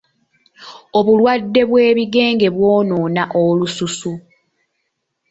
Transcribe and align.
Obulwadde 0.97 1.61
bw'ebigenge 1.69 2.47
bwonoona 2.57 3.23
olususu. 3.43 4.13